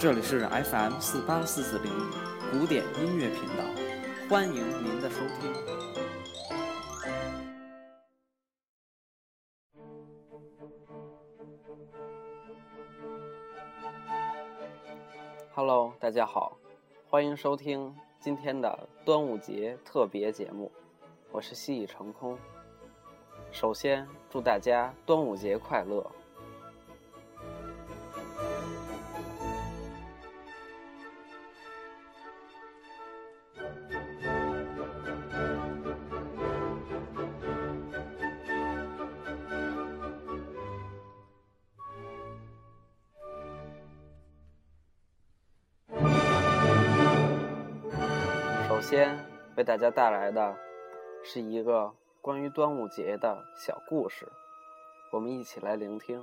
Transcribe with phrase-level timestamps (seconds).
[0.00, 1.92] 这里是 FM 四八四四零
[2.50, 3.62] 古典音乐频道，
[4.30, 5.52] 欢迎您的收听。
[15.52, 16.56] Hello，大家好，
[17.10, 20.72] 欢迎收听今天的端午节特别节目，
[21.30, 22.38] 我是西已成空。
[23.52, 26.10] 首先，祝大家端午节快乐！
[48.90, 49.24] 先
[49.56, 50.52] 为大家带来的
[51.22, 54.26] 是一个关于端午节的小故事，
[55.12, 56.20] 我们一起来聆听。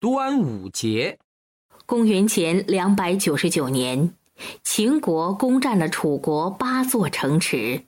[0.00, 1.18] 端午节，
[1.84, 4.14] 公元前两百九十九年，
[4.62, 7.84] 秦国攻占了楚国八座城池。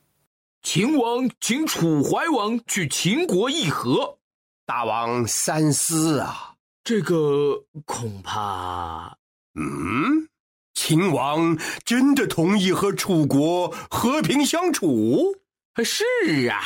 [0.61, 4.19] 秦王请楚怀王去秦国议和。
[4.67, 6.48] 大王三思啊！
[6.89, 9.19] 这个恐怕……
[9.61, 10.27] 嗯，
[10.73, 15.37] 秦王真的同意和楚国和平相处？
[15.85, 16.63] 是啊。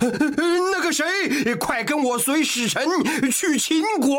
[0.00, 2.84] 那个谁，快跟我随使臣
[3.30, 4.18] 去秦国！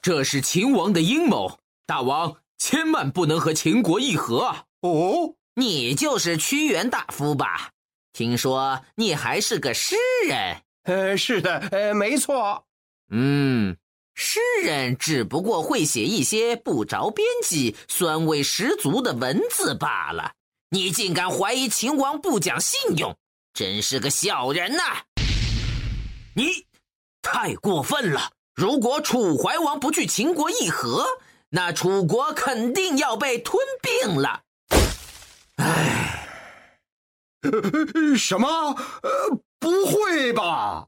[0.00, 4.64] 这是秦王的阴谋，大王千万不能和秦国议和。
[4.80, 7.72] 哦，你就是屈原大夫吧？
[8.14, 9.94] 听说你还是个诗
[10.26, 10.62] 人。
[10.84, 12.64] 呃，是的，呃，没错。
[13.10, 13.76] 嗯，
[14.22, 20.32] 诗人只不过会写一些不着边际、酸味十足的文字罢了。
[20.68, 23.16] 你竟敢怀疑秦王不讲信用，
[23.54, 24.82] 真是个小人呐！
[26.36, 26.66] 你
[27.22, 28.30] 太过分了！
[28.54, 31.06] 如果楚怀王不去秦国议和，
[31.48, 34.42] 那楚国肯定要被吞并了。
[35.56, 36.28] 唉，
[38.18, 38.48] 什么？
[39.02, 39.40] 呃。
[39.60, 40.86] 不会吧！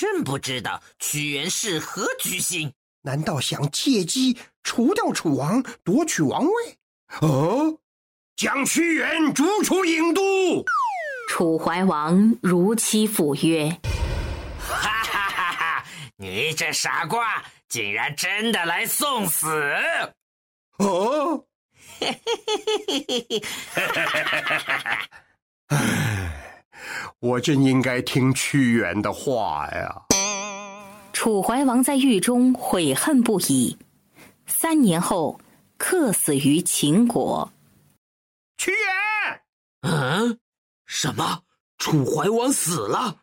[0.00, 2.72] 真不知道屈原是何居心？
[3.02, 6.78] 难道想借机除掉楚王，夺取王位？
[7.20, 7.76] 哦，
[8.34, 10.64] 将屈原逐出郢都。
[11.28, 13.68] 楚怀王如期赴约。
[14.58, 15.84] 哈哈哈哈！
[16.16, 19.48] 你这傻瓜，竟然真的来送死！
[20.78, 21.44] 哦，
[21.98, 23.40] 嘿嘿嘿嘿嘿嘿！
[23.74, 25.99] 哈哈哈哈哈！
[27.22, 27.28] 唉。
[27.28, 30.06] 我真应该听屈原的话呀！
[31.12, 33.76] 楚怀王在狱中悔恨不已，
[34.46, 35.38] 三年后
[35.76, 37.52] 客死于秦国。
[38.56, 39.42] 屈原，
[39.82, 40.38] 嗯，
[40.86, 41.42] 什么？
[41.76, 43.18] 楚怀王死了，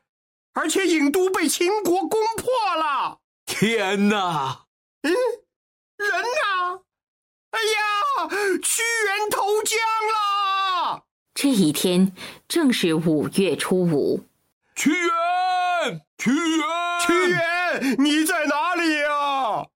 [0.54, 3.20] 而且郢都被秦国攻破了！
[3.46, 4.66] 天哪！
[5.02, 5.12] 嗯，
[5.98, 6.82] 人呢？
[7.52, 8.28] 哎呀，
[8.62, 10.57] 屈原投江了！
[11.40, 12.14] 这一天
[12.48, 14.26] 正是五月初五。
[14.74, 16.66] 屈原，屈原，
[17.06, 19.68] 屈原，你在哪里呀？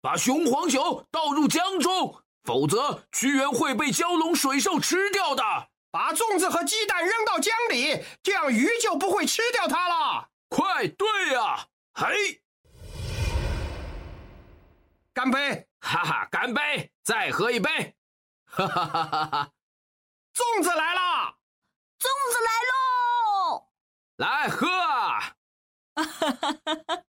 [0.00, 5.42] 把雄黄酒倒入江中，否则屈原会被蛟龙水兽吃掉的。
[5.90, 10.30] 把粽子和鸡蛋扔到江里，这样鱼就不会吃掉它了。
[10.48, 12.40] 快，对呀，嘿，
[15.12, 15.66] 干杯！
[15.80, 16.90] 哈哈，干杯！
[17.02, 17.94] 再喝一杯！
[18.46, 19.50] 哈哈哈哈哈。
[20.34, 21.36] 粽子来了，
[22.00, 23.68] 粽子来喽！
[24.16, 24.66] 来喝！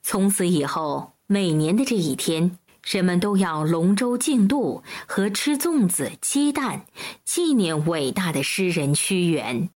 [0.00, 6.86] 从此以后，每年的这一天，人们都要龙舟竞渡和吃粽子、鸡蛋，
[7.24, 9.68] 纪念伟大的诗人屈原。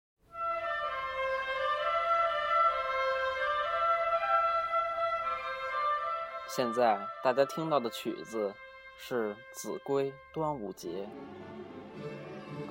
[6.55, 8.55] 现在大家听到的曲子
[8.97, 10.89] 是《子规端午节》。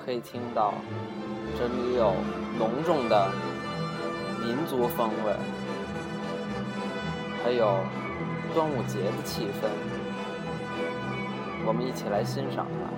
[0.04, 0.74] 可以听到，
[1.58, 2.16] 这里有
[2.58, 3.32] 浓重的
[4.42, 5.32] 民族风味，
[7.44, 7.78] 还有
[8.53, 9.70] 端午节的气氛，
[11.66, 12.90] 我们一起来欣赏吧。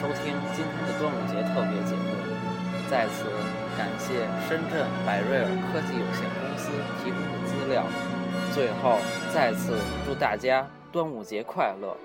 [0.00, 2.10] 收听今天的端午节特别节目，
[2.90, 3.24] 在此
[3.76, 6.70] 感谢深圳百瑞尔科技有限公司
[7.02, 7.84] 提供的资料。
[8.52, 8.98] 最后，
[9.32, 11.96] 再次祝大家端午节快乐！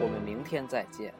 [0.00, 1.12] 我们明天再见。